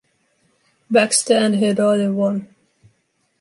[0.89, 2.47] Baxter and her daughter won.